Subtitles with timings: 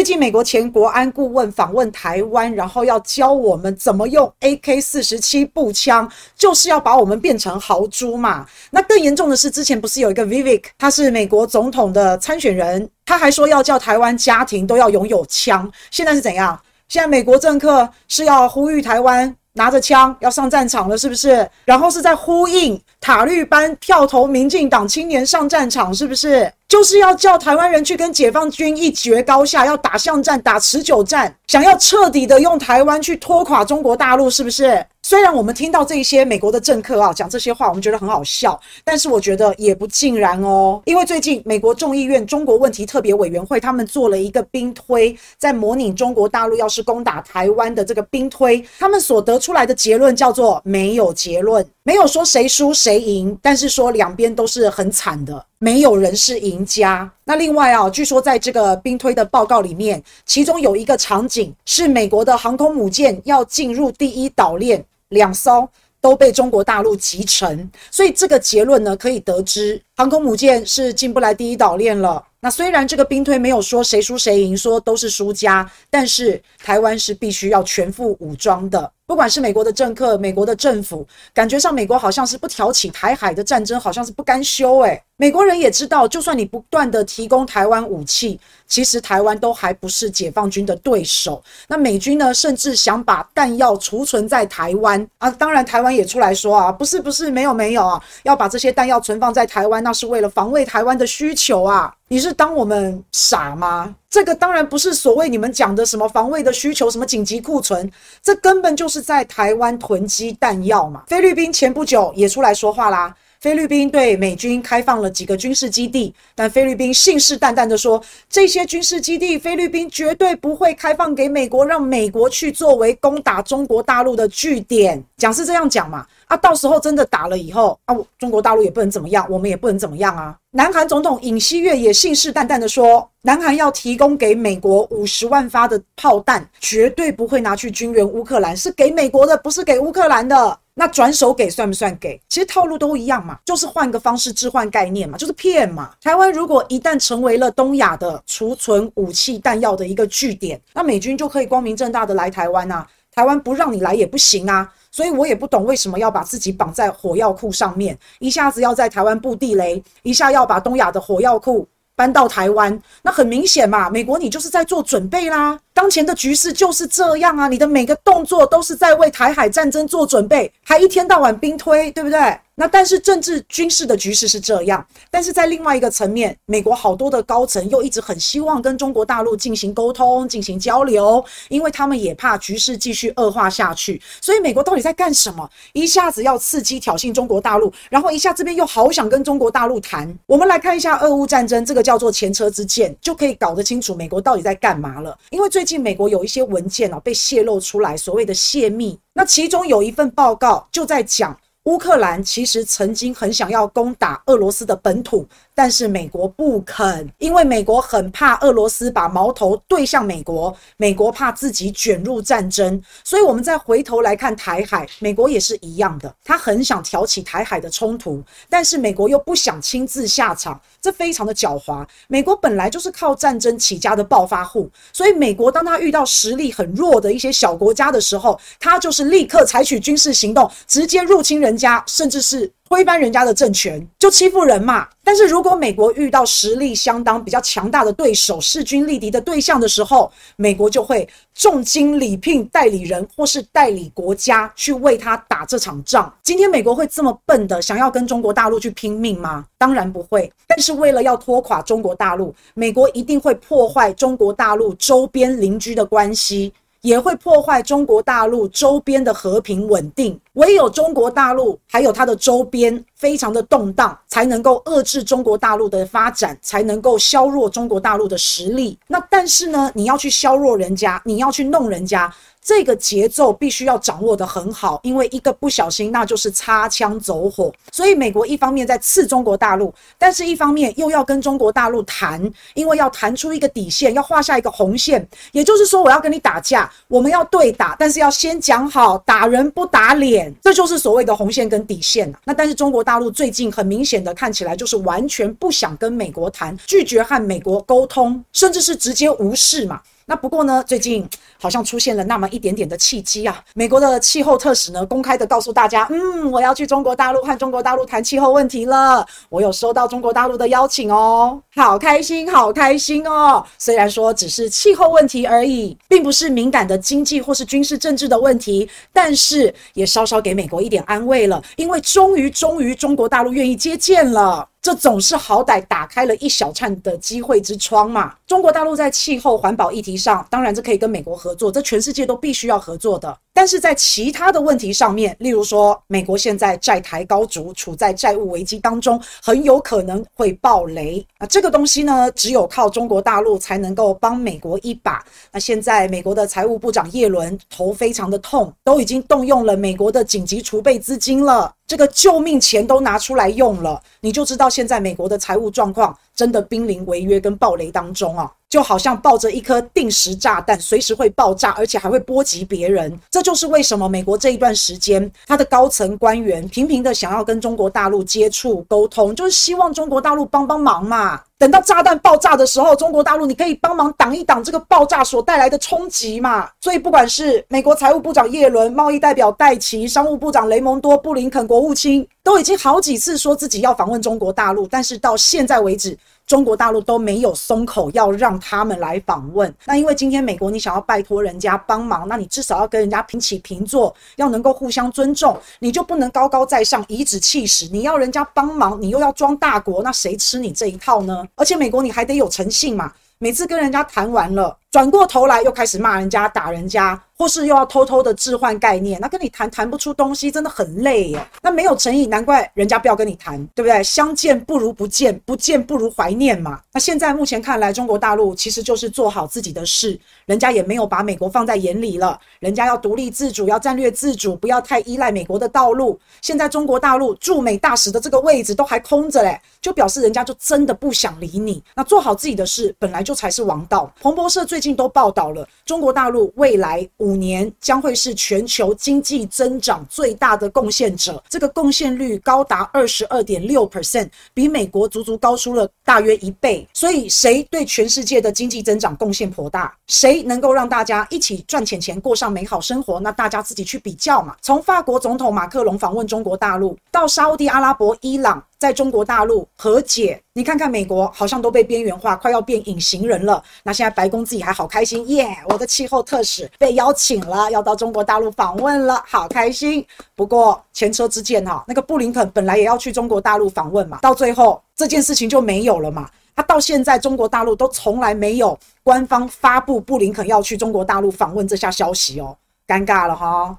[0.00, 8.46] 最近美国前国安顾问访问台湾，然后要教我们怎么用 AK 四十七步枪，就是要把我们变成豪猪嘛。
[8.70, 15.70] 那更严重的是，之前不是有一个 Vivek，他是美国总统的参选人，他还说要叫台湾家庭都要拥有枪。
[15.90, 16.58] 现在是怎样？
[16.88, 19.36] 现在美国政客是要呼吁台湾。
[19.52, 21.46] 拿着枪要上战场了，是不是？
[21.64, 26.50] 然后是在呼应塔绿班跳投民进党青年上战场，是不是？
[26.70, 34.86] 就是要叫台湾人去跟解放军一决高下，要打巷战、打持久战，想要彻底的用台湾去拖垮中国大陆，是不是？
[35.02, 40.80] 虽然我们听到这些美国的政客啊讲这些话，我们觉得很好笑，但是我觉得也不尽然哦。
[40.84, 55.44] 因为最近美国众议院中国问题特别委员会他们做了一个兵推，在模拟中国大陆要是攻打台湾的这个兵推，他们所得出来的结论叫做没有结论，没有说谁输谁赢，但是说两边都是很惨的。
[55.62, 57.10] 没有人是赢家。
[57.24, 65.68] 那另外啊，据说在这个兵推的报告里面，其中有一个场景是美国的航空母舰要进入第一岛链，两艘
[66.00, 67.70] 都被中国大陆击沉。
[67.90, 72.24] 所以这个结论呢，可以得知航空母舰是进不来第一岛链了。
[72.40, 78.90] 那虽然这个兵推没有说谁输谁赢，说都是输家，但是台湾是必须要全副武装的。
[79.06, 84.78] 不管是美国的政客、美国的政府，感觉上美国好像是不挑起台海的战争，好像是不甘休。
[84.78, 91.42] 诶，美国人也知道，就算你不断的提供台湾武器，其实台湾都还不是解放军的对手。
[91.66, 95.28] 那美军呢，甚至想把弹药储存在台湾啊。
[95.32, 101.92] 当然，台湾也出来说啊，不是不是，没有没有啊，要把这些弹药存放在台湾，那是为了防卫台湾的需求啊。
[102.08, 103.94] 你是当我们傻吗？
[104.08, 107.90] 这个当然不是所谓你们讲的什么防卫的需求，什么紧急库存，
[108.22, 111.04] 这根本就是在台湾囤积弹药嘛。
[111.06, 113.14] 菲律宾前不久也出来说话啦。
[113.40, 125.02] 菲律宾对美军开放了几个军事基地，但菲律宾信誓旦旦地说，这些军事基地菲律宾绝对不会开放给美国，让美国去作为攻打中国大陆的据点。
[125.16, 126.06] 讲是这样讲嘛？
[126.26, 130.36] 啊，到时候真的打了以后啊，中国大陆也不能怎么样，我们也不能怎么样啊。
[130.50, 140.58] 南韩总统尹锡悦也信誓旦旦地说，南韩要提供给美国五十万发的炮弹，绝对不会拿去军援乌克兰，是给美国的，不是给乌克兰的。
[140.80, 142.18] 那转手给算不算给？
[142.26, 145.90] 其实套路都一样嘛，就是换个方式置换概念嘛，就是骗嘛。
[146.00, 152.86] 台湾如果一旦成为了东亚的储存武器弹药的一个据点，那美军就可以光明正大的来台湾啊。
[153.14, 154.72] 台湾不让你来也不行啊。
[154.90, 161.68] 所以我也不懂为什么要把自己绑在火药库上面，一下子要在台湾布地雷，一下要把东亚的火药库
[162.00, 162.80] 搬到台湾。
[163.02, 165.58] 那很明显嘛，美国你就是在做准备啦。
[165.74, 172.40] 当前的局势就是这样啊，你的每个动作都是在为台海战争做准备，还一天到晚兵推，对不对？
[172.60, 183.98] 那但是政治军事的局势是这样，但是在另外一个层面，美国好多的高层又一直很希望跟中国大陆进行沟通、进行交流，因为他们也怕局势继续恶化下去。
[184.20, 185.48] 所以美国到底在干什么？
[185.72, 190.14] 一下子要刺激挑衅中国大陆，然后一下这边又好想跟中国大陆谈。
[190.26, 195.16] 我们来看一下俄乌战争，这个叫做前车之鉴，就可以搞得清楚美国到底在干嘛了。
[195.30, 201.34] 因为最近美国有一些文件哦被泄露出来，所谓的泄密，那其中有一份报告就在讲。
[201.64, 205.28] 乌克兰其实曾经很想要攻打俄罗斯的本土。
[205.62, 221.86] 但是美国不肯，因为美国很怕俄罗斯把矛头对向美国，美国怕自己卷入战争，所以我们再回头来看台海，美国也是一样的，他很想挑起台海的冲突，但是美国又不想亲自下场，这非常的狡猾。
[222.08, 232.50] 美国本来就是靠战争起家的暴发户，所以美国当他遇到实力很弱的一些小国家的时候，他就是立刻采取军事行动，直接入侵人家，甚至是。
[232.70, 234.86] 推翻人家的政权，就欺负人嘛。
[235.02, 246.14] 但是如果美国遇到实力相当比较强大的对手，势均力敌的对象的时候，美国就会重金礼聘代理人或是代理国家去为他打这场仗。
[246.22, 249.44] 今天美国会这么笨的想要跟中国大陆去拼命吗？
[249.58, 250.32] 当然不会。
[250.46, 256.52] 但是为了要拖垮中国大陆，美国一定会破坏中国大陆周边邻居的关系。
[256.82, 260.18] 也会破坏中国大陆周边的和平稳定。
[260.34, 268.78] 唯有中国大陆还有它的周边非常的动荡，才能够遏制中国大陆的发展，才能够削弱中国大陆的实力。
[268.86, 272.12] 那但是呢，你要去削弱人家，你要去弄人家。
[272.42, 277.52] 这个节奏必须要掌握得很好，因为一个不小心，那就是擦枪走火。
[277.70, 282.20] 所以美国一方面在刺中国大陆，但是一方面又要跟中国大陆谈，
[282.54, 285.06] 因为要谈出一个底线，要画下一个红线。
[285.32, 290.34] 也就是说，我要跟你打架，我们要对打，但是要先讲好，打人不打脸。
[290.42, 292.20] 这就是所谓的红线跟底线啊。
[292.24, 299.80] 那但是中国大陆最近很明显的看起来就是完全不想跟美国谈，拒绝和美国沟通，甚至是直接无视嘛。
[300.10, 301.08] 那不过呢，最近
[301.40, 303.40] 好像出现了那么一点点的契机啊。
[303.54, 309.06] 美国的气候特使呢，公开的告诉大家，嗯，我要去中国大陆和中国大陆谈气候问题了。
[309.28, 313.46] 我有收到中国大陆的邀请哦，好开心，好开心哦。
[313.56, 324.48] 虽然说只是气候问题而已，并不是敏感的经济或是军事政治的问题，但是也稍稍给美国一点安慰了，因为终于，终于中国大陆愿意接见了。
[324.62, 328.14] 这总是好歹打开了一小扇的机会之窗嘛。
[328.26, 333.16] 中国大陆在气候环保议题上，当然这可以跟美国合作，这全世界都必须要合作的。
[333.32, 341.04] 但是在其他的问题上面，例如说，美国现在债台高筑，处在债务危机当中，很有可能会爆雷。
[341.18, 345.04] 啊这个东西呢，只有靠中国大陆才能够帮美国一把。
[345.32, 351.54] 那现在美国的财务部长耶伦头非常的痛，都已经动用了美国的紧急储备资金了。
[351.66, 362.94] 这个救命钱都拿出来用了，你就知道现在美国的财务状况真的濒临违约跟暴雷当中啊，就好像抱着一颗定时炸弹，随时会爆炸，而且还会波及别人。
[363.10, 371.22] 这就是为什么美国这一段时间，他的高层官员频频的想要跟中国大陆接触沟通，就是希望中国大陆帮帮忙嘛。
[371.40, 376.50] 等到炸弹爆炸的时候，中国大陆你可以帮忙挡一挡这个爆炸所带来的冲击嘛。
[376.60, 385.96] 所以不管是美国财务部长耶伦、贸易代表戴奇、商务部长雷蒙多、布林肯国务卿，都已经好几次说自己要访问中国大陆，但是到现在为止，
[386.30, 389.52] 中国大陆都没有松口要让他们来访问。
[389.64, 397.68] 那因为今天美国你想要拜托人家帮忙，那你至少要跟人家平起平坐，要能够互相尊重，你就不能高高在上颐指气使。
[397.72, 401.26] 你要人家帮忙，你又要装大国，那谁吃你这一套呢？
[401.34, 407.02] 而且美国你还得有诚信嘛，每次跟人家谈完了，转过头来又开始骂人家、打人家。
[407.20, 411.28] 或是又要偷偷的置换概念，那跟你谈谈不出东西，真的很累耶。
[411.42, 413.84] 那没有诚意，难怪人家不要跟你谈，对不对？
[413.84, 416.58] 相见不如不见，不见不如怀念嘛。
[416.72, 422.18] 那现在目前看来，中国大陆其实就是做好自己的事，人家也没有把美国放在眼里了。
[422.38, 426.00] 人家要独立自主，要战略自主，不要太依赖美国的道路。
[426.22, 431.62] 现在中国大陆驻美大使的这个位置都还空着嘞，就表示人家就真的不想理你。
[431.74, 433.92] 那做好自己的事，本来就才是王道。
[434.00, 437.09] 彭博社最近都报道了，中国大陆未来五。
[437.10, 446.64] 五年将会是全球经济增长最大的贡献者，这个贡献率高达二十二点六 percent，比美国足足高出了大约一倍。
[446.72, 449.74] 所以，谁对全世界的经济增长贡献颇大？
[449.88, 453.00] 谁能够让大家一起赚钱钱，过上美好生活？
[453.00, 454.36] 那大家自己去比较嘛。
[454.40, 458.40] 从法国总统马克龙访问中国大陆，到沙乌地阿拉伯、伊朗。
[458.60, 463.42] 在中国大陆和解，你看看美国好像都被边缘化，快要变隐形人了。
[463.62, 469.84] 那现在白宫自己还好开心耶，我的气候特使被邀请了，要到中国大陆访问了，好开心。
[470.14, 476.10] 不过前车之鉴哈，那个布林肯本来也要去中国大陆访问嘛，到最后这件事情就没有了嘛。
[476.36, 482.36] 他到现在中国大陆都从来没有官方发布布林肯要去中国大陆访问这下消息哦，
[482.66, 483.56] 尴尬了哈。